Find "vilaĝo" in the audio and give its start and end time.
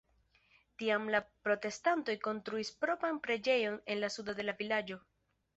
4.65-5.03